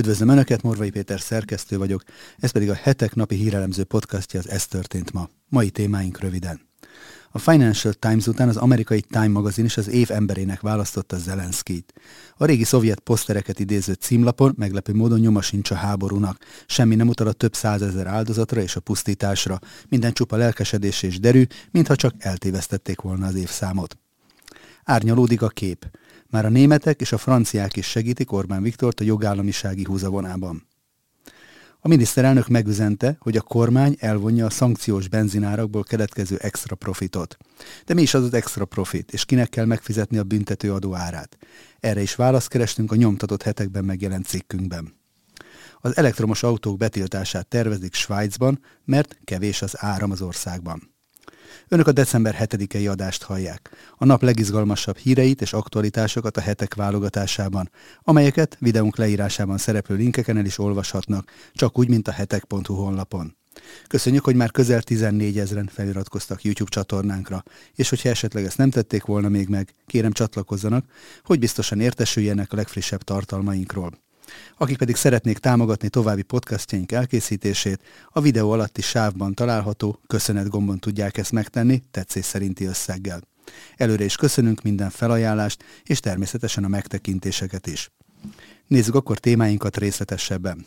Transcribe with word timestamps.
Üdvözlöm 0.00 0.28
Önöket, 0.28 0.62
Morvai 0.62 0.90
Péter 0.90 1.20
szerkesztő 1.20 1.78
vagyok, 1.78 2.02
ez 2.38 2.50
pedig 2.50 2.70
a 2.70 2.74
hetek 2.74 3.14
napi 3.14 3.34
hírelemző 3.34 3.84
podcastja 3.84 4.40
az 4.40 4.48
Ez 4.48 4.66
történt 4.66 5.12
ma. 5.12 5.28
Mai 5.48 5.70
témáink 5.70 6.20
röviden. 6.20 6.60
A 7.30 7.38
Financial 7.38 7.92
Times 7.92 8.26
után 8.26 8.48
az 8.48 8.56
amerikai 8.56 9.00
Time 9.00 9.28
magazin 9.28 9.64
is 9.64 9.76
az 9.76 9.88
év 9.88 10.10
emberének 10.10 10.60
választotta 10.60 11.18
Zelenszkit. 11.18 11.92
A 12.36 12.44
régi 12.44 12.64
szovjet 12.64 13.00
posztereket 13.00 13.58
idéző 13.58 13.92
címlapon 13.92 14.54
meglepő 14.56 14.94
módon 14.94 15.20
nyoma 15.20 15.42
sincs 15.42 15.70
a 15.70 15.74
háborúnak. 15.74 16.44
Semmi 16.66 16.94
nem 16.94 17.08
utal 17.08 17.26
a 17.26 17.32
több 17.32 17.54
százezer 17.54 18.06
áldozatra 18.06 18.60
és 18.60 18.76
a 18.76 18.80
pusztításra. 18.80 19.58
Minden 19.88 20.12
csupa 20.12 20.36
lelkesedés 20.36 21.02
és 21.02 21.20
derű, 21.20 21.44
mintha 21.70 21.96
csak 21.96 22.14
eltévesztették 22.18 23.00
volna 23.00 23.26
az 23.26 23.34
évszámot. 23.34 23.98
Árnyalódik 24.84 25.42
a 25.42 25.48
kép. 25.48 25.90
Már 26.30 26.44
a 26.44 26.48
németek 26.48 27.00
és 27.00 27.12
a 27.12 27.18
franciák 27.18 27.76
is 27.76 27.86
segítik 27.86 28.32
Orbán 28.32 28.62
Viktort 28.62 29.00
a 29.00 29.04
jogállamisági 29.04 29.84
húzavonában. 29.84 30.66
A 31.80 31.88
miniszterelnök 31.88 32.48
megüzente, 32.48 33.16
hogy 33.18 33.36
a 33.36 33.40
kormány 33.40 33.96
elvonja 33.98 34.46
a 34.46 34.50
szankciós 34.50 35.08
benzinárakból 35.08 35.82
keletkező 35.82 36.36
extra 36.36 36.74
profitot. 36.74 37.36
De 37.84 37.94
mi 37.94 38.02
is 38.02 38.14
az 38.14 38.24
az 38.24 38.34
extra 38.34 38.64
profit, 38.64 39.12
és 39.12 39.24
kinek 39.24 39.48
kell 39.48 39.64
megfizetni 39.64 40.18
a 40.18 40.24
büntető 40.24 40.72
adó 40.72 40.94
árát? 40.94 41.36
Erre 41.80 42.00
is 42.00 42.14
választ 42.14 42.48
kerestünk 42.48 42.92
a 42.92 42.96
nyomtatott 42.96 43.42
hetekben 43.42 43.84
megjelent 43.84 44.26
cikkünkben. 44.26 44.94
Az 45.80 45.96
elektromos 45.96 46.42
autók 46.42 46.76
betiltását 46.76 47.46
tervezik 47.46 47.94
Svájcban, 47.94 48.60
mert 48.84 49.18
kevés 49.24 49.62
az 49.62 49.74
áram 49.76 50.10
az 50.10 50.22
országban. 50.22 50.94
Önök 51.72 51.86
a 51.86 51.92
december 51.92 52.36
7-i 52.40 52.90
adást 52.90 53.22
hallják. 53.22 53.70
A 53.96 54.04
nap 54.04 54.22
legizgalmasabb 54.22 54.96
híreit 54.96 55.40
és 55.40 55.52
aktualitásokat 55.52 56.36
a 56.36 56.40
hetek 56.40 56.74
válogatásában, 56.74 57.70
amelyeket 58.02 58.56
videónk 58.60 58.96
leírásában 58.96 59.58
szereplő 59.58 59.96
linkeken 59.96 60.36
el 60.36 60.44
is 60.44 60.58
olvashatnak, 60.58 61.30
csak 61.52 61.78
úgy, 61.78 61.88
mint 61.88 62.08
a 62.08 62.12
hetek.hu 62.12 62.74
honlapon. 62.74 63.36
Köszönjük, 63.86 64.24
hogy 64.24 64.34
már 64.34 64.50
közel 64.50 64.82
14 64.82 65.38
ezeren 65.38 65.66
feliratkoztak 65.72 66.42
YouTube 66.44 66.70
csatornánkra, 66.70 67.42
és 67.74 67.88
hogyha 67.88 68.08
esetleg 68.08 68.44
ezt 68.44 68.58
nem 68.58 68.70
tették 68.70 69.04
volna 69.04 69.28
még 69.28 69.48
meg, 69.48 69.74
kérem 69.86 70.12
csatlakozzanak, 70.12 70.84
hogy 71.22 71.38
biztosan 71.38 71.80
értesüljenek 71.80 72.52
a 72.52 72.56
legfrissebb 72.56 73.02
tartalmainkról. 73.02 73.92
Akik 74.56 74.78
pedig 74.78 74.96
szeretnék 74.96 75.38
támogatni 75.38 75.88
további 75.88 76.22
podcastjaink 76.22 76.92
elkészítését, 76.92 77.82
a 78.08 78.20
videó 78.20 78.50
alatti 78.50 78.80
sávban 78.80 79.34
található 79.34 80.00
köszönet 80.06 80.48
gombon 80.48 80.78
tudják 80.78 81.16
ezt 81.16 81.32
megtenni 81.32 81.82
tetszés 81.90 82.24
szerinti 82.24 82.64
összeggel. 82.64 83.20
Előre 83.76 84.04
is 84.04 84.16
köszönünk 84.16 84.62
minden 84.62 84.90
felajánlást, 84.90 85.64
és 85.82 86.00
természetesen 86.00 86.64
a 86.64 86.68
megtekintéseket 86.68 87.66
is. 87.66 87.90
Nézzük 88.66 88.94
akkor 88.94 89.18
témáinkat 89.18 89.76
részletesebben. 89.76 90.66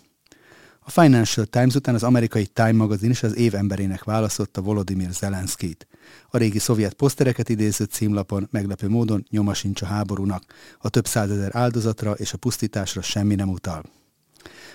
A 0.86 0.90
Financial 0.90 1.46
Times 1.46 1.76
után 1.76 1.96
az 1.96 2.04
amerikai 2.04 2.46
Time 2.46 2.72
magazin 2.72 3.10
is 3.10 3.24
az 3.24 3.36
év 3.36 3.56
emberének 3.56 4.04
választotta 4.04 4.62
Volodymyr 4.62 5.12
Zelenszkit. 5.12 5.88
A 6.30 6.38
régi 6.38 6.60
szovjet 6.60 6.94
posztereket 6.94 7.50
idéző 7.50 7.84
címlapon 7.84 8.48
meglepő 8.52 8.90
módon 8.90 9.26
nyoma 9.30 9.54
sincs 9.54 9.82
a 9.82 9.86
háborúnak. 9.86 10.44
A 10.80 10.90
több 10.90 11.08
százezer 11.08 11.56
áldozatra 11.56 12.12
és 12.12 12.34
a 12.34 12.38
pusztításra 12.38 13.02
semmi 13.02 13.36
nem 13.36 13.50
utal. 13.50 13.84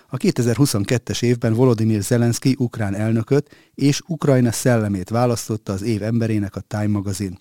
A 0.09 0.17
2022-es 0.17 1.23
évben 1.23 1.53
Volodymyr 1.53 2.03
Zelenszky 2.03 2.55
ukrán 2.59 2.95
elnököt 2.95 3.49
és 3.75 4.01
Ukrajna 4.07 4.53
szellemét 4.53 5.09
választotta 5.09 5.73
az 5.73 5.83
év 5.83 6.03
emberének 6.03 6.57
a 6.57 6.61
Time 6.61 6.87
magazin. 6.87 7.39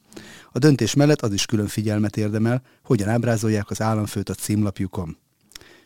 A 0.52 0.60
döntés 0.60 0.94
mellett 0.94 1.22
az 1.22 1.34
is 1.34 1.45
külön 1.45 1.68
figyelmet 1.68 2.18
érdemel, 2.18 2.62
hogyan 2.84 3.10
ábrázolják 3.10 3.70
az 3.70 3.82
államfőt 3.82 4.30
a 4.30 4.34
címlapjukon. 4.34 5.18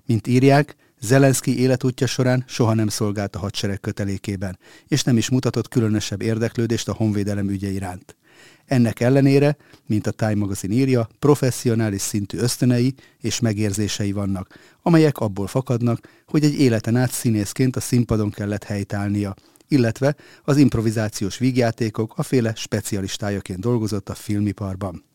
Mint 0.05 0.27
írják, 0.27 0.75
Zelenszky 1.03 1.59
életútja 1.59 2.07
során 2.07 2.43
soha 2.47 2.73
nem 2.73 2.87
szolgált 2.87 3.35
a 3.35 3.39
hadsereg 3.39 3.79
kötelékében, 3.79 4.59
és 4.87 5.03
nem 5.03 5.17
is 5.17 5.29
mutatott 5.29 5.67
különösebb 5.67 6.21
érdeklődést 6.21 6.87
a 6.89 6.93
honvédelem 6.93 7.49
ügye 7.49 7.69
iránt. 7.69 8.15
Ennek 8.65 8.99
ellenére, 8.99 9.57
mint 9.85 10.07
a 10.07 10.11
Time 10.11 10.35
magazin 10.35 10.71
írja, 10.71 11.09
professzionális 11.19 12.01
szintű 12.01 12.37
ösztönei 12.37 12.93
és 13.19 13.39
megérzései 13.39 14.11
vannak, 14.11 14.57
amelyek 14.81 15.17
abból 15.17 15.47
fakadnak, 15.47 16.07
hogy 16.27 16.43
egy 16.43 16.59
életen 16.59 16.95
át 16.95 17.11
színészként 17.11 17.75
a 17.75 17.79
színpadon 17.79 18.29
kellett 18.29 18.63
helytállnia, 18.63 19.35
illetve 19.67 20.15
az 20.43 20.57
improvizációs 20.57 21.37
vígjátékok 21.37 22.13
a 22.17 22.23
féle 22.23 22.53
specialistájaként 22.55 23.59
dolgozott 23.59 24.09
a 24.09 24.15
filmiparban. 24.15 25.10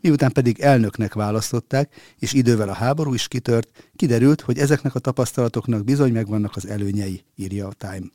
Miután 0.00 0.32
pedig 0.32 0.60
elnöknek 0.60 1.14
választották, 1.14 1.94
és 2.18 2.32
idővel 2.32 2.68
a 2.68 2.72
háború 2.72 3.14
is 3.14 3.28
kitört, 3.28 3.90
kiderült, 3.96 4.40
hogy 4.40 4.58
ezeknek 4.58 4.94
a 4.94 4.98
tapasztalatoknak 4.98 5.84
bizony 5.84 6.12
megvannak 6.12 6.56
az 6.56 6.66
előnyei, 6.66 7.24
írja 7.36 7.66
a 7.66 7.72
Time. 7.72 8.06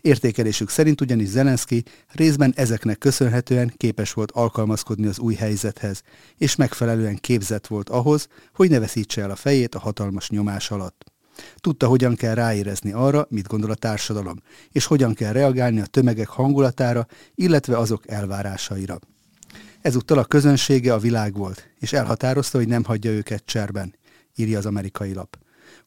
Értékelésük 0.00 0.68
szerint 0.68 1.00
ugyanis 1.00 1.28
Zelenszky 1.28 1.84
részben 2.12 2.52
ezeknek 2.56 2.98
köszönhetően 2.98 3.72
képes 3.76 4.12
volt 4.12 4.30
alkalmazkodni 4.30 5.06
az 5.06 5.18
új 5.18 5.34
helyzethez, 5.34 6.02
és 6.36 6.56
megfelelően 6.56 7.16
képzett 7.16 7.66
volt 7.66 7.88
ahhoz, 7.88 8.28
hogy 8.54 8.70
ne 8.70 8.78
veszítse 8.78 9.22
el 9.22 9.30
a 9.30 9.36
fejét 9.36 9.74
a 9.74 9.78
hatalmas 9.78 10.30
nyomás 10.30 10.70
alatt. 10.70 11.12
Tudta, 11.56 11.86
hogyan 11.86 12.14
kell 12.14 12.34
ráérezni 12.34 12.92
arra, 12.92 13.26
mit 13.30 13.46
gondol 13.46 13.70
a 13.70 13.74
társadalom, 13.74 14.42
és 14.72 14.84
hogyan 14.84 15.14
kell 15.14 15.32
reagálni 15.32 15.80
a 15.80 15.86
tömegek 15.86 16.28
hangulatára, 16.28 17.06
illetve 17.34 17.78
azok 17.78 18.08
elvárásaira. 18.08 18.98
Ezúttal 19.84 20.18
a 20.18 20.24
közönsége 20.24 20.92
a 20.92 20.98
világ 20.98 21.34
volt, 21.34 21.70
és 21.78 21.92
elhatározta, 21.92 22.58
hogy 22.58 22.68
nem 22.68 22.84
hagyja 22.84 23.10
őket 23.10 23.44
cserben, 23.44 23.94
írja 24.36 24.58
az 24.58 24.66
amerikai 24.66 25.14
lap. 25.14 25.38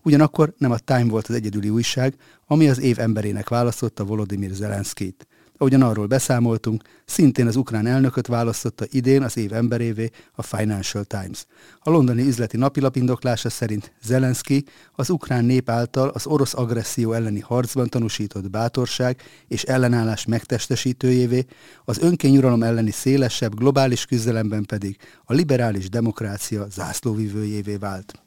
Ugyanakkor 0.04 0.54
nem 0.58 0.72
a 0.72 0.78
Time 0.78 1.04
volt 1.04 1.28
az 1.28 1.36
egyedüli 1.36 1.70
újság, 1.70 2.16
ami 2.46 2.70
az 2.70 2.80
év 2.80 3.00
emberének 3.00 3.50
választotta 3.50 4.04
Volodymyr 4.04 4.52
Zelenszkit. 4.52 5.28
Ahogyan 5.58 5.82
arról 5.82 6.06
beszámoltunk, 6.06 6.84
szintén 7.06 7.48
az 7.48 7.56
ukrán 7.56 7.86
elnököt 7.86 8.28
választotta 8.28 8.86
idén 8.90 9.24
az 9.24 9.38
év 9.38 9.54
emberévé 9.54 10.10
a 10.32 10.42
Financial 10.42 11.04
Times. 11.04 11.46
A 11.80 11.90
londoni 11.90 12.22
üzleti 12.28 12.58
napilap 12.58 12.96
indoklása 12.96 13.50
szerint 13.50 13.94
Zelenszky 14.04 14.64
az 14.92 15.10
ukrán 15.10 15.46
nép 15.46 15.70
által 15.70 16.10
az 16.10 16.26
orosz 16.26 16.54
agresszió 16.54 17.14
elleni 17.14 17.40
harcban 17.40 17.90
tanúsított 17.90 18.50
bátorság 18.50 19.22
és 19.48 19.64
ellenállás 19.64 20.26
megtestesítőjévé, 20.26 21.46
az 21.86 22.00
önkényuralom 22.00 22.64
elleni 22.64 22.92
szélesebb 22.92 23.56
globális 23.56 24.06
küzdelemben 24.06 24.66
pedig 24.66 24.98
a 25.24 25.34
liberális 25.34 25.90
demokrácia 25.90 26.68
zászlóvivőjévé 26.70 27.76
vált. 27.76 28.22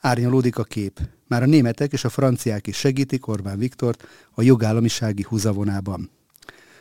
Árnyalódik 0.00 0.58
a 0.58 0.64
kép. 0.64 1.00
Már 1.34 1.42
a 1.42 1.46
németek 1.46 1.92
és 1.92 2.04
a 2.04 2.08
franciák 2.08 2.66
is 2.66 2.76
segítik 2.76 3.26
Orbán 3.26 3.58
Viktort 3.58 4.06
a 4.30 4.42
jogállamisági 4.42 5.22
húzavonában. 5.28 6.10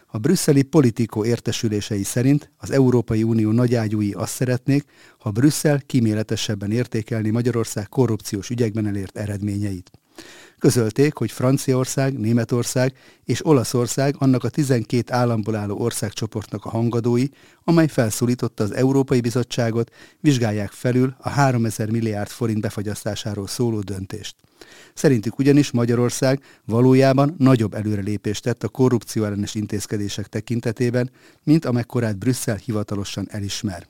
A 0.05 0.17
brüsszeli 0.17 0.63
politikó 0.63 1.25
értesülései 1.25 2.03
szerint 2.03 2.51
az 2.57 2.71
Európai 2.71 3.23
Unió 3.23 3.51
nagyágyúi 3.51 4.11
azt 4.11 4.33
szeretnék, 4.33 4.83
ha 5.17 5.31
Brüsszel 5.31 5.81
kíméletesebben 5.85 6.71
értékelni 6.71 7.29
Magyarország 7.29 7.89
korrupciós 7.89 8.49
ügyekben 8.49 8.87
elért 8.87 9.17
eredményeit. 9.17 9.91
Közölték, 10.59 11.15
hogy 11.15 11.31
Franciaország, 11.31 12.19
Németország 12.19 12.93
és 13.25 13.45
Olaszország 13.45 14.15
annak 14.17 14.43
a 14.43 14.49
12 14.49 15.13
államból 15.13 15.55
álló 15.55 15.77
országcsoportnak 15.79 16.65
a 16.65 16.69
hangadói, 16.69 17.25
amely 17.63 17.87
felszólította 17.87 18.63
az 18.63 18.73
Európai 18.73 19.21
Bizottságot, 19.21 19.91
vizsgálják 20.19 20.71
felül 20.71 21.15
a 21.17 21.29
3000 21.29 21.89
milliárd 21.89 22.29
forint 22.29 22.61
befagyasztásáról 22.61 23.47
szóló 23.47 23.79
döntést. 23.79 24.35
Szerintük 24.93 25.39
ugyanis 25.39 25.71
Magyarország 25.71 26.43
valójában 26.65 27.35
nagyobb 27.37 27.73
előrelépést 27.73 28.43
tett 28.43 28.63
a 28.63 28.67
korrupció 28.69 29.23
ellenes 29.23 29.55
intézkedések 29.55 30.27
tekintetében, 30.27 31.11
mint 31.43 31.65
amekkorát 31.65 32.17
Brüsszel 32.17 32.55
hivatalosan 32.55 33.27
elismer. 33.29 33.87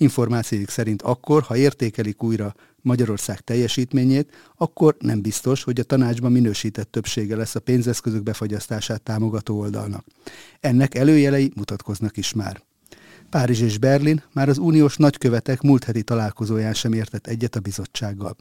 Információik 0.00 0.68
szerint 0.68 1.02
akkor, 1.02 1.42
ha 1.42 1.56
értékelik 1.56 2.22
újra 2.22 2.54
Magyarország 2.82 3.40
teljesítményét, 3.40 4.32
akkor 4.56 4.96
nem 4.98 5.22
biztos, 5.22 5.62
hogy 5.62 5.80
a 5.80 5.82
tanácsban 5.82 6.32
minősített 6.32 6.90
többsége 6.90 7.36
lesz 7.36 7.54
a 7.54 7.60
pénzeszközök 7.60 8.22
befagyasztását 8.22 9.02
támogató 9.02 9.58
oldalnak. 9.58 10.04
Ennek 10.60 10.94
előjelei 10.94 11.52
mutatkoznak 11.54 12.16
is 12.16 12.32
már. 12.32 12.62
Párizs 13.30 13.60
és 13.60 13.78
Berlin 13.78 14.22
már 14.32 14.48
az 14.48 14.58
uniós 14.58 14.96
nagykövetek 14.96 15.60
múlt 15.60 15.84
heti 15.84 16.02
találkozóján 16.02 16.74
sem 16.74 16.92
értett 16.92 17.26
egyet 17.26 17.56
a 17.56 17.60
bizottsággal. 17.60 18.36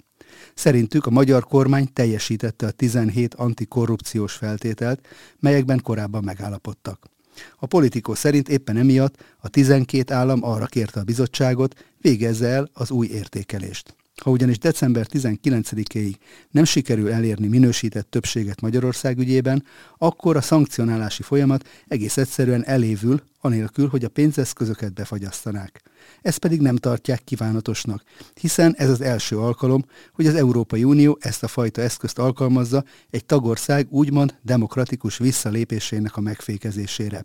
Szerintük 0.53 1.05
a 1.05 1.09
magyar 1.09 1.43
kormány 1.43 1.93
teljesítette 1.93 2.67
a 2.67 2.71
17 2.71 3.33
antikorrupciós 3.33 4.33
feltételt, 4.33 5.07
melyekben 5.39 5.81
korábban 5.83 6.23
megállapodtak. 6.23 7.09
A 7.57 7.65
politikó 7.65 8.13
szerint 8.13 8.49
éppen 8.49 8.77
emiatt 8.77 9.23
a 9.37 9.49
12 9.49 10.13
állam 10.13 10.43
arra 10.43 10.65
kérte 10.65 10.99
a 10.99 11.03
bizottságot, 11.03 11.85
végezze 11.97 12.47
el 12.47 12.69
az 12.73 12.91
új 12.91 13.07
értékelést. 13.07 13.95
Ha 14.19 14.29
ugyanis 14.29 14.57
december 14.57 15.07
19-éig 15.13 16.15
nem 16.51 16.63
sikerül 16.63 17.11
elérni 17.11 17.47
minősített 17.47 18.09
többséget 18.09 18.61
Magyarország 18.61 19.17
ügyében, 19.17 19.63
akkor 19.97 20.35
a 20.35 20.41
szankcionálási 20.41 21.23
folyamat 21.23 21.67
egész 21.87 22.17
egyszerűen 22.17 22.65
elévül, 22.65 23.21
anélkül, 23.41 23.87
hogy 23.87 24.03
a 24.03 24.09
pénzeszközöket 24.09 24.93
befagyasztanák. 24.93 25.81
Ezt 26.21 26.39
pedig 26.39 26.61
nem 26.61 26.75
tartják 26.75 27.23
kívánatosnak, 27.23 28.03
hiszen 28.33 28.75
ez 28.77 28.89
az 28.89 29.01
első 29.01 29.37
alkalom, 29.37 29.85
hogy 30.13 30.27
az 30.27 30.35
Európai 30.35 30.83
Unió 30.83 31.17
ezt 31.21 31.43
a 31.43 31.47
fajta 31.47 31.81
eszközt 31.81 32.19
alkalmazza 32.19 32.83
egy 33.09 33.25
tagország 33.25 33.87
úgymond 33.89 34.35
demokratikus 34.41 35.17
visszalépésének 35.17 36.17
a 36.17 36.21
megfékezésére. 36.21 37.23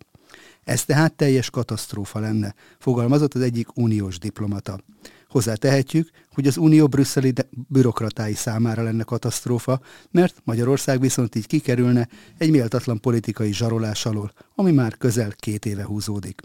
Ez 0.64 0.85
tehát 0.85 1.14
teljes 1.14 1.50
katasztrófa 1.50 2.19
lenne, 2.19 2.55
fogalmazott 2.79 3.35
az 3.35 3.40
egyik 3.40 3.76
uniós 3.76 4.19
diplomata. 4.19 4.79
Hozzátehetjük, 5.34 6.10
hogy 6.32 6.46
az 6.46 6.56
unió 6.56 6.86
brüsszeli 6.86 7.32
bürokratái 7.69 8.34
számára 8.34 8.82
lenne 8.82 9.02
katasztrófa, 9.02 9.81
mert 10.10 10.40
Magyarország 10.44 11.00
viszont 11.00 11.34
így 11.34 11.46
kikerülne 11.46 12.08
egy 12.38 12.50
méltatlan 12.50 13.00
politikai 13.00 13.52
zsarolás 13.52 14.06
alól, 14.06 14.32
ami 14.54 14.72
már 14.72 14.96
közel 14.96 15.32
két 15.36 15.66
éve 15.66 15.84
húzódik. 15.84 16.40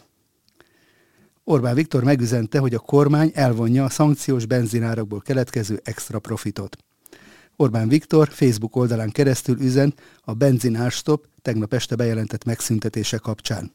Orbán 1.43 1.75
Viktor 1.75 2.03
megüzente, 2.03 2.59
hogy 2.59 2.73
a 2.73 2.79
kormány 2.79 3.31
elvonja 3.33 3.83
a 3.83 3.89
szankciós 3.89 4.45
benzinárakból 4.45 5.21
keletkező 5.21 5.79
extra 5.83 6.19
profitot. 6.19 6.77
Orbán 7.55 7.87
Viktor 7.87 8.27
Facebook 8.31 8.75
oldalán 8.75 9.09
keresztül 9.09 9.61
üzent 9.61 10.01
a 10.21 10.33
benzinárstop 10.33 11.25
tegnap 11.41 11.73
este 11.73 11.95
bejelentett 11.95 12.43
megszüntetése 12.43 13.17
kapcsán. 13.17 13.71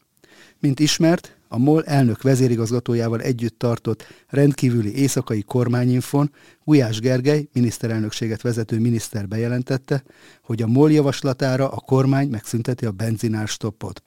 Mint 0.65 0.81
ismert, 0.81 1.37
a 1.49 1.59
MOL 1.59 1.85
elnök 1.85 2.23
vezérigazgatójával 2.23 3.21
együtt 3.21 3.59
tartott 3.59 4.05
rendkívüli 4.29 4.97
éjszakai 4.97 5.43
kormányinfon 5.43 6.31
Gulyás 6.65 7.01
Gergely, 7.01 7.49
miniszterelnökséget 7.53 8.43
vezető 8.43 8.79
miniszter 8.79 9.29
bejelentette, 9.29 10.03
hogy 10.43 10.63
a 10.63 10.67
MOL 10.67 10.93
javaslatára 10.93 11.69
a 11.69 11.81
kormány 11.81 12.29
megszünteti 12.29 12.87
a 12.87 12.91
benzinárstoppot. 12.91 14.03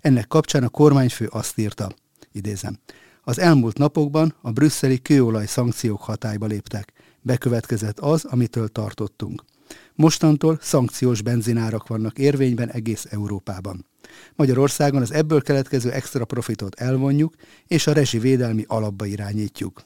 Ennek 0.00 0.26
kapcsán 0.28 0.62
a 0.62 0.68
kormányfő 0.68 1.26
azt 1.26 1.58
írta, 1.58 1.94
idézem, 2.32 2.78
az 3.22 3.38
elmúlt 3.38 3.78
napokban 3.78 4.34
a 4.40 4.50
brüsszeli 4.50 5.02
kőolaj 5.02 5.46
szankciók 5.46 6.02
hatályba 6.02 6.46
léptek. 6.46 6.92
Bekövetkezett 7.20 8.00
az, 8.00 8.24
amitől 8.24 8.68
tartottunk. 8.68 9.44
Mostantól 9.94 10.58
szankciós 10.60 11.22
benzinárak 11.22 11.86
vannak 11.86 12.18
érvényben 12.18 12.70
egész 12.70 13.06
Európában. 13.10 13.86
Magyarországon 14.34 15.02
az 15.02 15.12
ebből 15.12 15.42
keletkező 15.42 15.90
extra 15.90 16.24
profitot 16.24 16.74
elvonjuk, 16.74 17.34
és 17.66 17.86
a 17.86 17.92
rezsivédelmi 17.92 18.64
alapba 18.66 19.06
irányítjuk. 19.06 19.82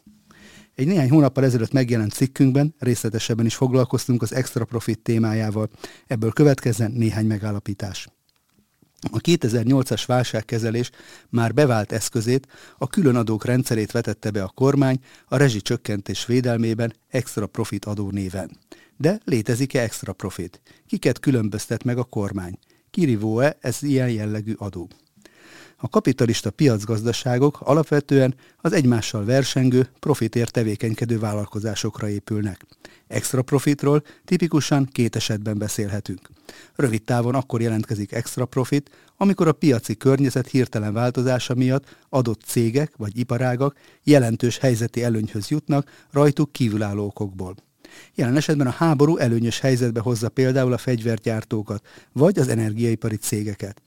Egy 0.74 0.86
néhány 0.86 1.10
hónappal 1.10 1.44
ezelőtt 1.44 1.72
megjelent 1.72 2.12
cikkünkben 2.12 2.74
részletesebben 2.78 3.46
is 3.46 3.54
foglalkoztunk 3.54 4.22
az 4.22 4.34
extra 4.34 4.64
profit 4.64 4.98
témájával, 4.98 5.68
ebből 6.06 6.32
következzen 6.32 6.92
néhány 6.92 7.26
megállapítás. 7.26 8.08
A 9.10 9.18
2008-as 9.18 10.02
válságkezelés 10.06 10.90
már 11.28 11.54
bevált 11.54 11.92
eszközét, 11.92 12.46
a 12.78 12.86
különadók 12.86 13.44
rendszerét 13.44 13.92
vetette 13.92 14.30
be 14.30 14.42
a 14.42 14.52
kormány 14.54 14.98
a 15.26 15.36
rezsicsökkentés 15.36 16.26
védelmében 16.26 16.92
extra 17.08 17.46
profit 17.46 17.84
adó 17.84 18.10
néven. 18.10 18.58
De 18.96 19.20
létezik-e 19.24 19.82
extra 19.82 20.12
profit? 20.12 20.60
Kiket 20.86 21.18
különböztet 21.18 21.84
meg 21.84 21.98
a 21.98 22.04
kormány? 22.04 22.58
Kirívó-e 22.90 23.56
ez 23.60 23.82
ilyen 23.82 24.10
jellegű 24.10 24.52
adó? 24.56 24.88
A 25.78 25.88
kapitalista 25.88 26.50
piacgazdaságok 26.50 27.60
alapvetően 27.60 28.34
az 28.56 28.72
egymással 28.72 29.24
versengő, 29.24 29.88
profitért 29.98 30.52
tevékenykedő 30.52 31.18
vállalkozásokra 31.18 32.08
épülnek. 32.08 32.66
Extra 33.06 33.42
profitról 33.42 34.02
tipikusan 34.24 34.88
két 34.92 35.16
esetben 35.16 35.58
beszélhetünk. 35.58 36.30
Rövid 36.74 37.02
távon 37.02 37.34
akkor 37.34 37.60
jelentkezik 37.60 38.12
extra 38.12 38.46
profit, 38.46 38.90
amikor 39.16 39.48
a 39.48 39.52
piaci 39.52 39.96
környezet 39.96 40.48
hirtelen 40.48 40.92
változása 40.92 41.54
miatt 41.54 41.96
adott 42.08 42.40
cégek 42.46 42.92
vagy 42.96 43.18
iparágak 43.18 43.78
jelentős 44.02 44.58
helyzeti 44.58 45.02
előnyhöz 45.02 45.48
jutnak 45.48 45.90
rajtuk 46.10 46.52
kívülálló 46.52 47.04
okokból. 47.06 47.54
Jelen 48.14 48.36
esetben 48.36 48.66
a 48.66 48.70
háború 48.70 49.16
előnyös 49.16 49.60
helyzetbe 49.60 50.00
hozza 50.00 50.28
például 50.28 50.72
a 50.72 50.78
fegyvergyártókat, 50.78 51.86
vagy 52.12 52.38
az 52.38 52.48
energiaipari 52.48 53.16
cégeket. 53.16 53.82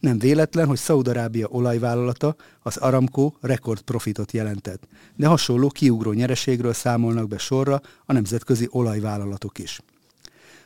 Nem 0.00 0.18
véletlen, 0.18 0.66
hogy 0.66 0.78
Szaudarábia 0.78 1.48
olajvállalata, 1.48 2.36
az 2.62 2.76
Aramco 2.76 3.32
rekordprofitot 3.40 4.32
jelentett, 4.32 4.88
de 5.16 5.26
hasonló 5.26 5.68
kiugró 5.68 6.12
nyereségről 6.12 6.72
számolnak 6.72 7.28
be 7.28 7.38
sorra 7.38 7.80
a 8.06 8.12
nemzetközi 8.12 8.68
olajvállalatok 8.70 9.58
is. 9.58 9.80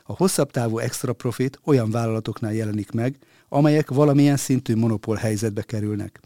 A 0.03 0.15
hosszabb 0.15 0.51
távú 0.51 0.77
extra 0.77 1.13
profit 1.13 1.59
olyan 1.63 1.91
vállalatoknál 1.91 2.53
jelenik 2.53 2.91
meg, 2.91 3.17
amelyek 3.49 3.89
valamilyen 3.89 4.37
szintű 4.37 4.75
monopól 4.75 5.15
helyzetbe 5.15 5.61
kerülnek. 5.61 6.19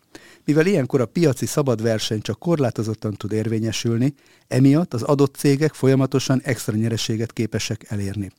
Mivel 0.46 0.66
ilyenkor 0.66 1.02
a 1.02 1.06
piaci 1.06 1.46
szabad 1.46 1.82
verseny 1.82 2.22
csak 2.22 2.40
korlátozottan 2.40 3.14
tud 3.14 3.32
érvényesülni, 3.32 4.14
emiatt 4.48 4.94
az 4.94 5.02
adott 5.02 5.36
cégek 5.36 5.74
folyamatosan 5.74 6.42
extra 6.44 6.76
nyereséget 6.76 7.34
képesek 7.34 7.86
elérni. 7.88 8.32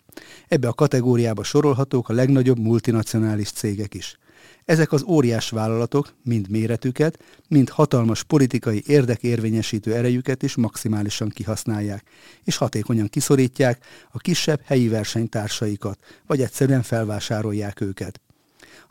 Ebbe 0.49 0.69
a 0.69 0.73
kategóriába 0.73 1.43
sorolhatók 1.43 2.09
a 2.09 2.13
legnagyobb 2.13 2.59
multinacionális 2.59 3.51
cégek 3.51 3.95
is. 3.95 4.19
Ezek 4.65 4.93
az 4.93 5.03
óriás 5.03 5.51
vállalatok 5.51 6.15
mind 6.23 6.51
méretüket, 6.51 7.19
mind 7.49 7.69
hatalmas 7.69 8.23
politikai 8.23 8.83
érdekérvényesítő 8.87 9.95
erejüket 9.95 10.43
is 10.43 10.55
maximálisan 10.55 11.29
kihasználják, 11.29 12.05
és 12.45 12.57
hatékonyan 12.57 13.09
kiszorítják 13.09 13.85
a 14.13 14.19
kisebb 14.19 14.61
helyi 14.65 14.89
versenytársaikat, 14.89 15.99
vagy 16.27 16.41
egyszerűen 16.41 16.83
felvásárolják 16.83 17.81
őket. 17.81 18.24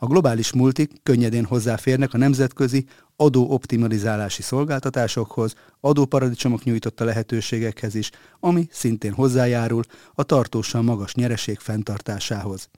A 0.04 0.08
globális 0.08 0.54
multik 0.54 0.92
könnyedén 1.04 1.46
hozzáférnek 1.46 2.14
a 2.14 2.18
nemzetközi 2.18 2.86
adóoptimalizálási 3.16 4.42
szolgáltatásokhoz, 4.42 5.54
adóparadicsomok 5.80 6.64
nyújtotta 6.64 7.04
lehetőségekhez 7.04 7.96
is, 7.96 8.10
ami 8.40 8.68
szintén 8.72 9.14
hozzájárul 9.14 9.84
a 10.14 10.24
tartósan 10.24 10.84
magas 10.84 11.14
nyereség 11.14 11.60
fenntartásához. 11.60 12.70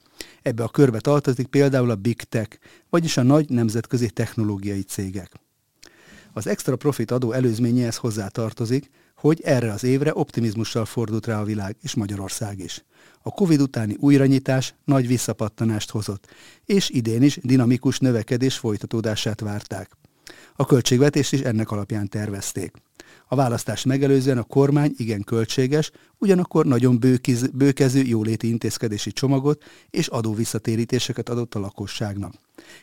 Ebbe 0.42 0.64
a 0.64 0.68
körbe 0.70 1.00
tartozik 1.00 1.48
például 1.48 1.90
a 1.90 1.96
Big 1.96 2.22
Tech, 2.22 2.58
vagyis 2.90 3.18
a 3.18 3.24
nagy 3.24 3.50
nemzetközi 3.50 4.10
technológiai 4.10 4.82
cégek. 4.82 5.32
Az 6.34 6.48
extra 6.48 6.76
profit 6.76 7.12
adó 7.12 7.32
előzményéhez 7.32 7.96
hozzátartozik, 7.96 8.90
hogy 9.16 9.42
erre 9.44 9.72
az 9.72 9.84
évre 9.84 10.12
optimizmussal 10.14 10.86
fordult 10.86 11.26
rá 11.26 11.40
a 11.40 11.44
világ, 11.44 11.76
és 11.82 11.96
Magyarország 11.96 12.60
is. 12.60 12.84
A 13.28 13.32
Covid 13.32 13.62
utáni 13.62 13.96
újranyitás 14.00 14.76
nagy 14.84 15.08
visszapattanást 15.08 15.92
hozott, 15.92 16.28
és 16.66 16.90
idén 16.90 17.22
is 17.22 17.40
dinamikus 17.42 18.00
növekedés 18.00 18.58
folytatódását 18.58 19.40
várták. 19.40 19.98
A 20.56 20.66
költségvetést 20.66 21.34
is 21.34 21.40
ennek 21.40 21.72
alapján 21.72 22.08
tervezték. 22.08 22.72
A 23.28 23.36
választás 23.36 23.84
megelőzően 23.84 24.38
a 24.38 24.44
kormány 24.44 24.94
igen 24.98 25.24
költséges, 25.24 25.92
ugyanakkor 26.18 26.66
nagyon 26.66 27.00
bőkiz, 27.00 27.48
bőkező 27.48 28.02
jóléti 28.02 28.50
intézkedési 28.50 29.12
csomagot 29.12 29.64
és 29.90 30.08
adóvisszatérítéseket 30.08 31.30
adott 31.30 31.56
a 31.56 31.60
lakosságnak. 31.60 32.34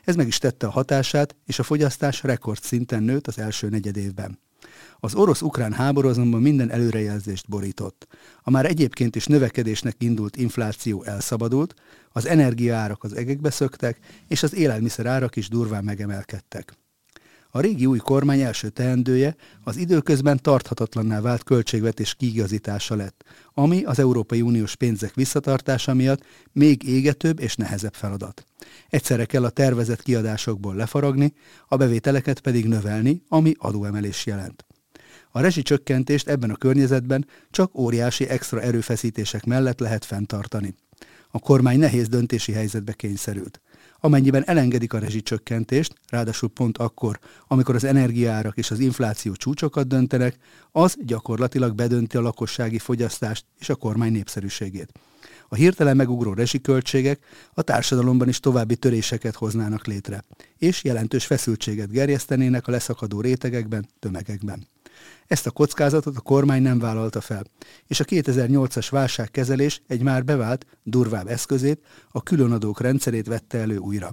Ez 0.05 0.15
meg 0.15 0.27
is 0.27 0.39
tette 0.39 0.67
a 0.67 0.71
hatását, 0.71 1.37
és 1.47 1.59
a 1.59 1.63
fogyasztás 1.63 2.23
rekordszinten 2.23 3.03
nőtt 3.03 3.27
az 3.27 3.39
első 3.39 3.69
negyed 3.69 3.97
évben. 3.97 4.39
Az 5.05 5.15
orosz-ukrán 5.15 5.73
háború 5.73 6.09
azonban 6.09 6.41
minden 6.41 6.71
előrejelzést 6.71 7.49
borított. 7.49 8.07
A 8.43 8.51
már 8.51 8.67
egyébként 8.67 9.17
is 9.17 9.27
növekedésnek 9.27 9.97
indult 9.99 10.37
infláció 10.37 11.03
elszabadult, 11.03 11.75
az 12.09 12.27
energiaárak 12.27 13.05
az 13.05 13.17
egekbe 13.17 13.51
szöktek, 13.51 13.99
és 14.29 14.43
az 14.43 14.55
élelmiszer 14.55 15.07
árak 15.07 15.37
is 15.37 15.49
durván 15.49 15.85
megemelkedtek. 15.85 16.77
A 17.51 17.61
régi 17.61 17.87
új 17.87 17.99
kormány 17.99 18.41
első 18.41 18.69
teendője 18.69 19.37
az 19.63 19.77
időközben 19.77 20.39
tarthatatlanná 20.43 21.21
vált 21.21 21.45
költségvetés 21.45 22.15
kiigazítása 22.15 22.95
lett, 22.95 23.25
ami 23.55 23.85
az 23.85 23.99
Európai 23.99 24.43
Uniós 24.43 24.77
pénzek 24.77 25.15
visszatartása 25.15 25.95
miatt 25.95 26.25
még 26.53 26.83
égetőbb 26.89 27.41
és 27.41 27.57
nehezebb 27.57 27.95
feladat. 27.95 28.45
Egyszerre 28.89 29.25
kell 29.25 29.45
a 29.45 29.51
tervezett 29.51 30.03
kiadásokból 30.03 30.75
lefaragni, 30.75 31.33
a 31.69 31.77
bevételeket 31.77 32.41
pedig 32.41 32.67
növelni, 32.69 33.23
ami 33.29 33.55
adóemelés 33.59 34.27
jelent. 34.27 34.65
A 35.35 35.41
rezsicsökkentést 35.41 36.29
ebben 36.29 36.51
a 36.51 36.57
környezetben 36.57 37.27
csak 37.51 37.79
óriási 37.79 38.29
extra 38.29 38.61
erőfeszítések 38.61 39.45
mellett 39.45 39.79
lehet 39.79 40.05
fenntartani. 40.05 40.75
A 41.31 41.39
kormány 41.39 41.79
nehéz 41.79 42.09
döntési 42.09 42.53
helyzetbe 42.53 42.93
kényszerült. 42.93 43.61
Amennyiben 44.01 44.45
elengedik 44.47 44.93
a 44.93 44.99
rezsicsökkentést, 44.99 45.95
ráadásul 46.09 46.49
pont 46.49 46.79
akkor, 46.79 47.19
amikor 47.47 47.75
az 47.75 47.85
energiaárak 47.85 48.57
és 48.57 48.71
az 48.71 48.79
infláció 48.79 49.33
csúcsokat 49.35 49.87
döntenek, 49.87 50.37
az 50.73 50.97
gyakorlatilag 51.01 51.75
bedönti 51.75 52.17
a 52.17 52.21
lakossági 52.21 52.79
fogyasztást 52.79 53.45
és 53.59 53.69
a 53.69 53.75
kormány 53.75 54.13
népszerűségét. 54.13 54.93
A 55.49 55.55
hirtelen 55.55 55.97
megugró 55.97 56.33
rezsiköltségek 56.33 57.25
a 57.55 57.63
társadalomban 57.63 58.29
is 58.29 58.41
további 58.41 58.77
töréseket 58.77 59.35
hoznának 59.35 59.87
létre, 59.87 60.25
és 60.59 60.85
jelentős 60.85 61.27
feszültséget 61.27 61.91
gerjesztenének 61.91 62.67
a 62.67 62.71
leszakadó 62.71 63.21
rétegekben, 63.21 63.89
tömegekben. 63.99 64.67
Ezt 65.27 65.47
a 65.47 65.51
kockázatot 65.51 66.17
a 66.17 66.21
kormány 66.21 66.63
nem 66.63 66.79
vállalta 66.79 67.21
fel, 67.21 67.45
és 67.87 68.01
a 68.01 68.05
2008-as 68.05 68.87
válságkezelés 68.91 69.83
egy 69.87 70.03
már 70.03 70.25
bevált, 70.25 70.67
durvább 70.83 71.27
eszközét, 71.27 71.81
a 72.11 72.23
különadók 72.23 72.81
rendszerét 72.81 73.27
vette 73.27 73.59
elő 73.59 73.77
újra. 73.77 74.11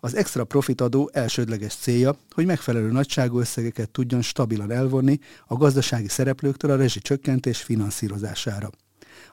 Az 0.00 0.14
extra 0.14 0.44
profit 0.44 0.80
adó 0.80 1.10
elsődleges 1.12 1.74
célja, 1.74 2.16
hogy 2.30 2.46
megfelelő 2.46 2.90
nagyságú 2.90 3.38
összegeket 3.38 3.90
tudjon 3.90 4.22
stabilan 4.22 4.70
elvonni 4.70 5.18
a 5.46 5.56
gazdasági 5.56 6.08
szereplőktől 6.08 6.70
a 6.70 6.76
rezsi 6.76 6.98
csökkentés 6.98 7.62
finanszírozására. 7.62 8.70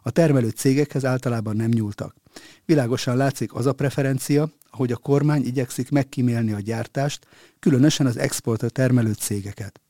A 0.02 0.12
termelő 0.12 0.50
cégekhez 0.50 1.06
általában 1.06 1.56
nem 1.56 1.70
nyúltak. 1.70 2.16
Világosan 2.66 3.18
látszik 3.18 3.54
az 3.54 3.66
a 3.66 3.74
preferencia, 3.74 4.50
hogy 4.70 4.92
a 4.92 4.98
kormány 4.98 5.46
igyekszik 5.46 5.92
megkímélni 5.92 6.54
a 6.54 6.60
gyártást, 6.60 7.28
különösen 7.60 8.06
az 8.06 8.18
exportra 8.18 8.70
termelő 8.70 9.14
cégeket. 9.14 9.82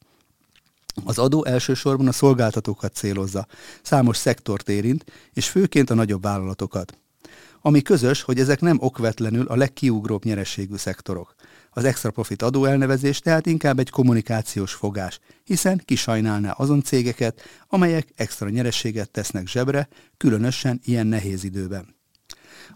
Az 1.04 1.18
adó 1.18 1.46
elsősorban 1.46 2.08
a 2.08 2.12
szolgáltatókat 2.12 2.94
célozza, 2.94 3.48
számos 3.82 4.18
szektort 4.18 4.70
érint, 4.70 5.06
és 5.34 5.50
főként 5.50 5.90
a 5.90 5.94
nagyobb 5.94 6.22
vállalatokat. 6.22 6.98
Ami 7.62 7.82
közös, 7.82 8.22
hogy 8.22 8.40
ezek 8.40 8.62
nem 8.62 8.78
okvetlenül 8.80 9.48
a 9.48 9.56
legkiugróbb 9.56 10.24
nyerességű 10.24 10.76
szektorok. 10.76 11.36
Az 11.70 11.84
extra 11.84 12.12
profit 12.12 12.42
adó 12.42 12.66
elnevezés 12.66 13.20
tehát 13.20 13.46
inkább 13.46 13.80
egy 13.80 13.90
kommunikációs 13.90 14.74
fogás, 14.74 15.20
hiszen 15.44 15.82
kisajnálná 15.86 16.52
azon 16.52 16.82
cégeket, 16.82 17.42
amelyek 17.68 18.08
extra 18.16 18.50
nyerességet 18.50 19.12
tesznek 19.12 19.48
zsebre, 19.48 19.88
különösen 20.18 20.80
ilyen 20.84 21.08
nehéz 21.08 21.44
időben. 21.44 21.96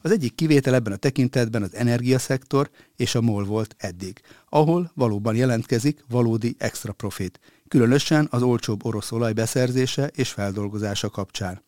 Az 0.01 0.12
egyik 0.12 0.36
kivétel 0.36 0.74
ebben 0.74 0.93
a 0.93 0.95
tekintetben 0.95 1.63
az 1.63 1.75
energiaszektor 1.75 2.69
és 2.95 3.15
a 3.15 3.21
MOL 3.21 3.45
volt 3.45 3.75
eddig, 3.77 4.21
ahol 4.50 4.91
valóban 4.95 5.36
jelentkezik 5.36 6.03
valódi 6.09 6.55
extra 6.57 6.93
profit, 6.93 7.39
különösen 7.67 8.27
az 8.31 8.41
olcsóbb 8.41 8.86
orosz 8.86 9.12
olaj 9.12 9.33
beszerzése 9.33 10.12
és 10.15 10.29
feldolgozása 10.29 11.09
kapcsán. 11.09 11.62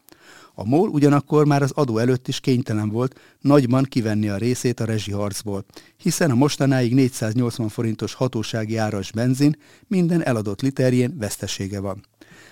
A 0.53 0.65
MOL 0.65 0.89
ugyanakkor 0.89 1.45
már 1.45 1.61
az 1.61 1.71
adó 1.71 1.97
előtt 1.97 2.27
is 2.27 2.39
kénytelen 2.39 2.89
volt 2.89 3.19
nagyban 3.39 3.83
kivenni 3.83 4.29
a 4.29 4.37
részét 4.37 4.79
a 4.79 4.85
rezsiharcból, 4.85 5.65
hiszen 5.97 6.31
a 6.31 6.35
mostanáig 6.35 6.93
480 6.93 7.69
forintos 7.69 8.13
hatósági 8.13 8.77
áras 8.77 9.11
benzin 9.11 9.57
minden 9.87 10.23
eladott 10.23 10.61
literjén 10.61 11.17
vesztesége 11.17 11.79
van. 11.79 12.05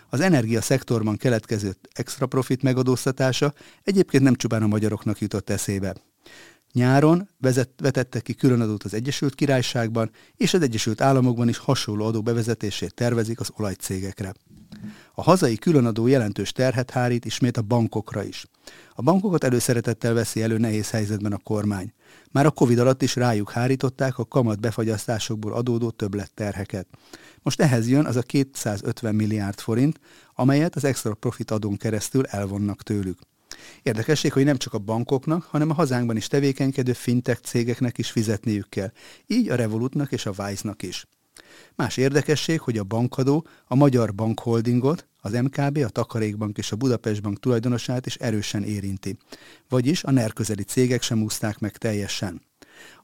Az 0.10 0.20
energia 0.20 0.62
szektorban 0.62 1.18
keletkező 1.18 1.76
extra 1.94 2.26
profit 2.26 2.62
megadóztatása 2.62 3.54
egyébként 3.84 4.24
nem 4.24 4.36
csupán 4.36 4.64
a 4.64 4.68
magyaroknak 4.68 5.20
jutott 5.20 5.50
eszébe. 5.50 5.96
Nyáron 6.78 7.30
vezet, 7.40 7.70
vetettek 7.82 8.22
ki 8.22 8.34
különadót 8.34 8.84
az 8.84 8.94
Egyesült 8.94 9.36
Királyságban, 9.36 10.12
és 10.36 10.54
az 10.54 10.62
Egyesült 10.62 11.02
Államokban 11.02 11.50
is 11.50 11.58
hasonló 11.58 12.06
adó 12.06 12.22
bevezetését 12.22 12.94
tervezik 12.94 13.40
az 13.40 13.50
olajcégekre. 13.56 14.34
A 15.14 15.22
hazai 15.24 15.56
különadó 15.56 16.08
jelentős 16.08 16.52
terhet 16.52 16.92
hárít 16.92 17.26
ismét 17.26 17.58
a 17.58 17.62
bankokra 17.62 18.24
is. 18.24 18.46
A 18.94 19.02
bankokat 19.02 19.44
előszeretettel 19.44 20.14
veszi 20.14 20.42
elő 20.42 20.58
nehéz 20.58 20.90
helyzetben 20.90 21.34
a 21.34 21.38
kormány. 21.38 21.94
Már 22.32 22.46
a 22.46 22.52
Covid 22.52 22.80
alatt 22.80 23.02
is 23.02 23.16
rájuk 23.16 23.52
hárították 23.52 24.18
a 24.18 24.26
kamat 24.26 24.60
befagyasztásokból 24.60 25.54
adódó 25.54 25.90
többletterheket. 25.90 26.88
Most 27.42 27.62
ehhez 27.62 27.88
jön 27.88 28.06
az 28.06 28.16
a 28.16 28.22
250 28.22 29.16
milliárd 29.16 29.60
forint, 29.60 30.00
amelyet 30.36 30.76
az 30.76 30.84
extra 30.84 31.14
profit 31.14 31.52
adón 31.52 31.78
keresztül 31.78 32.26
elvonnak 32.26 32.84
tőlük. 32.84 33.20
Érdekesség, 33.84 34.34
hogy 34.34 34.44
nem 34.44 34.58
csak 34.58 34.74
a 34.74 34.78
bankoknak, 34.78 35.44
hanem 35.44 35.70
a 35.70 35.74
hazánkban 35.74 36.18
is 36.18 36.28
tevékenykedő 36.28 36.94
fintech 36.94 37.42
cégeknek 37.42 37.98
is 37.98 38.12
fizetniük 38.12 38.70
kell, 38.70 38.92
így 39.28 39.50
a 39.50 39.56
Revolutnak 39.56 40.12
és 40.12 40.26
a 40.26 40.34
Wise-nak 40.38 40.84
is. 40.84 41.06
Más 41.76 41.98
érdekesség, 41.98 42.60
hogy 42.60 42.78
a 42.78 42.84
bankadó 42.84 43.48
a 43.66 43.76
Magyar 43.76 44.16
Bankholdingot, 44.16 45.08
az 45.22 45.32
MKB, 45.32 45.78
a 45.78 45.90
Takarékbank 45.90 46.58
és 46.58 46.72
a 46.72 46.76
Budapest 46.76 47.22
Bank 47.22 47.40
tulajdonosát 47.40 48.06
is 48.06 48.16
erősen 48.16 48.64
érinti. 48.64 49.18
Vagyis 49.70 50.04
a 50.04 50.12
NER 50.12 50.34
közeli 50.34 50.64
cégek 50.64 51.02
sem 51.02 51.24
úszták 51.24 51.60
meg 51.60 51.78
teljesen. 51.78 52.42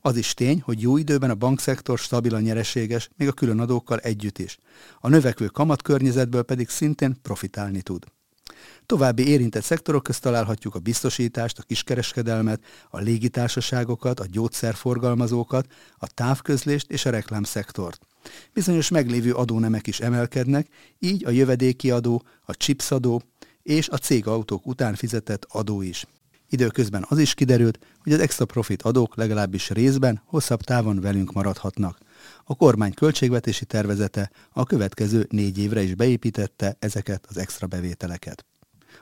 Az 0.02 0.16
is 0.16 0.34
tény, 0.34 0.62
hogy 0.62 0.82
jó 0.82 0.98
időben 0.98 1.30
a 1.30 1.36
bankszektor 1.36 2.00
stabilan 2.00 2.42
nyereséges, 2.42 3.10
még 3.18 3.28
a 3.28 3.32
külön 3.32 3.60
adókkal 3.60 4.00
együtt 4.00 4.38
is. 4.38 4.58
A 5.00 5.10
növekvő 5.10 5.46
kamatkörnyezetből 5.46 6.44
pedig 6.44 6.70
szintén 6.70 7.18
profitálni 7.22 7.82
tud. 7.82 8.04
További 8.86 9.28
érintett 9.28 9.64
szektorok 9.64 10.04
közt 10.04 10.22
találhatjuk 10.22 10.76
a 10.76 10.80
biztosítást, 10.80 11.60
a 11.60 11.64
kiskereskedelmet, 11.64 12.64
a 12.90 13.00
légitársaságokat, 13.00 14.20
a 14.20 14.26
gyógyszerforgalmazókat, 14.32 15.66
a 15.98 16.08
távközlést 16.08 16.92
és 16.92 17.06
a 17.06 17.10
reklámszektort. 17.10 18.00
Bizonyos 18.54 18.90
meglévő 18.90 19.34
adónemek 19.34 19.88
is 19.88 20.00
emelkednek, 20.00 20.68
így 21.00 21.26
a 21.26 21.30
jövedéki 21.30 21.92
adó, 21.92 22.24
a 22.46 22.54
chipsadó 22.56 23.22
és 23.64 23.90
a 23.90 23.98
cégautók 23.98 24.66
után 24.66 24.96
fizetett 24.96 25.46
adó 25.50 25.82
is. 25.82 26.06
Időközben 26.50 27.06
az 27.10 27.18
is 27.18 27.34
kiderült, 27.34 27.80
hogy 28.04 28.14
az 28.14 28.20
extra 28.20 28.46
profit 28.46 28.82
adók 28.82 29.16
legalábbis 29.16 29.70
részben 29.70 30.22
hosszabb 30.26 30.62
távon 30.62 31.00
velünk 31.02 31.34
maradhatnak. 31.34 31.98
A 32.44 32.56
kormány 32.56 32.94
költségvetési 32.94 33.66
tervezete 33.66 34.32
a 34.52 34.66
következő 34.66 35.28
négy 35.30 35.58
évre 35.58 35.82
is 35.82 35.96
beépítette 35.96 36.76
ezeket 36.80 37.26
az 37.30 37.38
extra 37.38 37.68
bevételeket. 37.68 38.46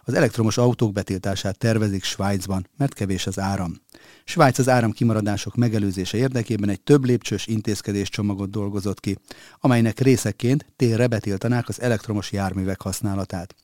Az 0.03 0.13
elektromos 0.13 0.57
autók 0.57 0.91
betiltását 0.91 1.57
tervezik 1.57 2.03
Svájcban, 2.03 2.67
mert 2.77 2.93
kevés 2.93 3.27
az 3.27 3.39
áram. 3.39 3.81
Svájc 4.23 4.57
az 4.57 4.69
áramkimaradások 4.69 5.55
megelőzése 5.55 6.17
érdekében 6.17 6.69
egy 6.69 6.81
több 6.81 7.05
lépcsős 7.05 7.47
intézkedéscsomagot 7.47 8.49
dolgozott 8.49 8.99
ki, 8.99 9.17
amelynek 9.59 9.99
részeként 9.99 10.65
térre 10.75 11.07
betiltanák 11.07 11.67
az 11.67 11.81
elektromos 11.81 12.31
járművek 12.31 12.81
használatát. 12.81 13.55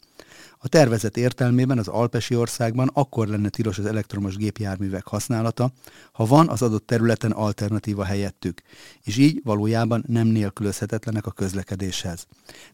A 0.67 0.69
tervezet 0.69 1.17
értelmében 1.17 1.77
az 1.77 1.87
Alpesi 1.87 2.35
országban 2.35 2.89
akkor 2.93 3.27
lenne 3.27 3.49
tilos 3.49 3.77
az 3.77 3.85
elektromos 3.85 4.35
gépjárművek 4.35 5.07
használata, 5.07 5.71
ha 6.11 6.25
van 6.25 6.49
az 6.49 6.61
adott 6.61 6.85
területen 6.87 7.31
alternatíva 7.31 8.03
helyettük, 8.03 8.61
és 9.03 9.17
így 9.17 9.41
valójában 9.43 10.03
nem 10.07 10.27
nélkülözhetetlenek 10.27 11.25
a 11.25 11.31
közlekedéshez. 11.31 12.27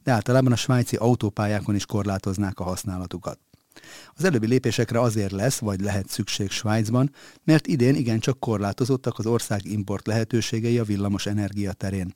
De 0.04 0.12
általában 0.12 0.52
a 0.52 0.56
svájci 0.56 0.96
autópályákon 0.96 1.76
is 1.76 1.86
korlátoznák 1.86 2.60
a 2.60 2.64
használatukat. 2.64 3.40
Az 4.16 4.24
előbbi 4.24 4.48
lépésekre 4.48 5.00
azért 5.00 5.32
lesz, 5.32 5.58
vagy 5.60 5.80
lehet 5.80 6.10
szükség 6.10 6.50
Svájcban, 6.50 7.12
mert 7.44 7.68
idén 7.68 7.96
igencsak 7.96 8.40
korlátozottak 8.40 9.20
az 9.20 9.26
ország 9.26 9.66
import 9.66 10.08
lehetőségei 10.08 10.78
a 10.78 10.84
villamos 10.84 11.26
energia 11.26 11.74
terén. 11.74 12.16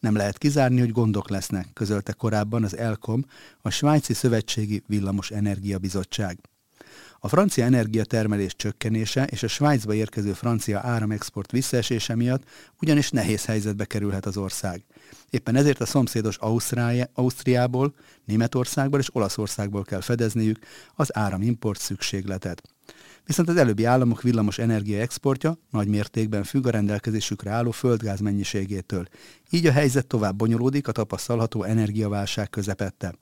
Nem 0.00 0.16
lehet 0.16 0.38
kizárni, 0.38 0.80
hogy 0.80 0.92
gondok 0.92 1.28
lesznek, 1.28 1.68
közölte 1.72 2.12
korábban 2.12 2.64
az 2.64 2.76
ELCOM, 2.76 3.24
a 3.60 3.70
Svájci 3.70 4.14
Szövetségi 4.14 4.82
Villamos 4.86 5.30
Energia 5.30 5.78
Bizottság. 5.78 6.38
A 7.20 7.28
francia 7.28 7.64
energiatermelés 7.64 8.56
csökkenése 8.56 9.24
és 9.24 9.42
a 9.42 9.48
Svájcba 9.48 9.94
érkező 9.94 10.32
francia 10.32 10.80
áramexport 10.80 11.50
visszaesése 11.50 12.14
miatt 12.14 12.42
ugyanis 12.80 13.10
nehéz 13.10 13.44
helyzetbe 13.44 13.84
kerülhet 13.84 14.26
az 14.26 14.36
ország. 14.36 14.84
Éppen 15.30 15.56
ezért 15.56 15.80
a 15.80 15.86
szomszédos 15.86 16.38
Ausztriából, 17.12 17.94
Németországból 18.24 19.00
és 19.00 19.14
Olaszországból 19.14 19.82
kell 19.82 20.00
fedezniük 20.00 20.58
az 20.94 21.16
áramimport 21.16 21.80
szükségletet. 21.80 22.62
Viszont 23.24 23.48
az 23.48 23.56
előbbi 23.56 23.84
államok 23.84 24.22
villamos 24.22 24.58
energia 24.58 25.00
exportja 25.00 25.58
nagy 25.70 25.88
mértékben 25.88 26.44
függ 26.44 26.66
a 26.66 26.70
rendelkezésükre 26.70 27.50
álló 27.50 27.70
földgáz 27.70 28.20
mennyiségétől. 28.20 29.08
Így 29.50 29.66
a 29.66 29.72
helyzet 29.72 30.06
tovább 30.06 30.36
bonyolódik 30.36 30.88
a 30.88 30.92
tapasztalható 30.92 31.62
energiaválság 31.62 32.50
közepette. 32.50 33.14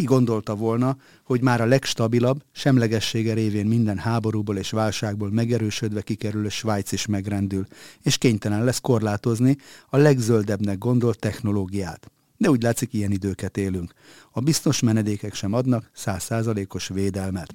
Ki 0.00 0.06
gondolta 0.06 0.54
volna, 0.54 0.96
hogy 1.24 1.42
már 1.42 1.60
a 1.60 1.64
legstabilabb, 1.64 2.42
semlegessége 2.52 3.34
révén 3.34 3.66
minden 3.66 3.98
háborúból 3.98 4.56
és 4.56 4.70
válságból 4.70 5.30
megerősödve 5.30 6.02
kikerülő 6.02 6.48
Svájc 6.48 6.92
is 6.92 7.06
megrendül, 7.06 7.66
és 8.02 8.18
kénytelen 8.18 8.64
lesz 8.64 8.78
korlátozni 8.78 9.56
a 9.88 9.96
legzöldebbnek 9.96 10.78
gondolt 10.78 11.18
technológiát. 11.18 12.10
De 12.36 12.50
úgy 12.50 12.62
látszik, 12.62 12.92
ilyen 12.92 13.10
időket 13.10 13.56
élünk. 13.56 13.92
A 14.30 14.40
biztos 14.40 14.80
menedékek 14.80 15.34
sem 15.34 15.52
adnak 15.52 15.90
százszázalékos 15.92 16.88
védelmet. 16.88 17.54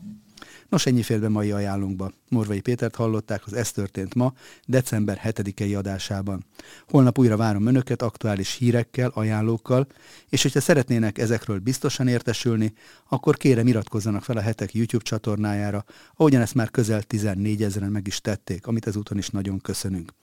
Nos, 0.69 0.85
ennyi 0.85 1.01
félbe 1.01 1.29
mai 1.29 1.51
ajánlunkba. 1.51 2.11
Morvai 2.29 2.59
Pétert 2.59 2.95
hallották 2.95 3.45
az 3.45 3.53
Ez 3.53 3.71
történt 3.71 4.13
ma, 4.13 4.33
december 4.65 5.21
7-i 5.23 5.77
adásában. 5.77 6.45
Holnap 6.87 7.17
újra 7.17 7.37
várom 7.37 7.65
önöket 7.65 8.01
aktuális 8.01 8.55
hírekkel, 8.55 9.11
ajánlókkal, 9.13 9.87
és 10.29 10.41
hogyha 10.41 10.59
szeretnének 10.59 11.17
ezekről 11.17 11.59
biztosan 11.59 12.07
értesülni, 12.07 12.73
akkor 13.09 13.37
kérem 13.37 13.67
iratkozzanak 13.67 14.23
fel 14.23 14.37
a 14.37 14.41
hetek 14.41 14.73
YouTube 14.73 15.03
csatornájára, 15.03 15.85
ahogyan 16.15 16.41
ezt 16.41 16.55
már 16.55 16.71
közel 16.71 17.01
14 17.01 17.63
ezeren 17.63 17.91
meg 17.91 18.07
is 18.07 18.21
tették, 18.21 18.67
amit 18.67 18.87
ezúton 18.87 19.17
is 19.17 19.29
nagyon 19.29 19.59
köszönünk. 19.61 20.13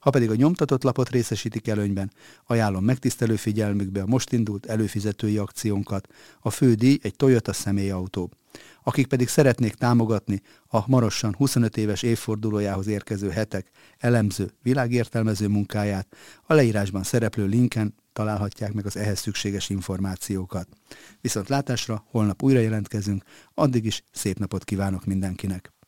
Ha 0.00 0.10
pedig 0.10 0.30
a 0.30 0.34
nyomtatott 0.34 0.82
lapot 0.82 1.10
részesítik 1.10 1.68
előnyben, 1.68 2.12
ajánlom 2.46 2.84
megtisztelő 2.84 3.36
figyelmükbe 3.36 4.02
a 4.02 4.06
most 4.06 4.32
indult 4.32 4.66
előfizetői 4.66 5.38
akciónkat. 5.38 6.08
A 6.40 6.50
fő 6.50 6.74
díj 6.74 6.98
egy 7.02 7.16
Toyota 7.16 7.52
személyautó 7.52 8.30
akik 8.82 9.06
pedig 9.06 9.28
szeretnék 9.28 9.74
támogatni 9.74 10.42
a 10.66 10.90
marosan 10.90 11.34
25 11.34 11.76
éves 11.76 12.02
évfordulójához 12.02 12.86
érkező 12.86 13.30
hetek 13.30 13.70
elemző, 13.98 14.50
világértelmező 14.62 15.48
munkáját, 15.48 16.16
a 16.42 16.54
leírásban 16.54 17.02
szereplő 17.02 17.46
linken 17.46 17.94
találhatják 18.12 18.72
meg 18.72 18.86
az 18.86 18.96
ehhez 18.96 19.18
szükséges 19.18 19.68
információkat. 19.68 20.68
Viszont 21.20 21.48
látásra 21.48 22.04
holnap 22.10 22.42
újra 22.42 22.58
jelentkezünk, 22.58 23.24
addig 23.54 23.84
is 23.84 24.02
szép 24.12 24.38
napot 24.38 24.64
kívánok 24.64 25.04
mindenkinek! 25.04 25.79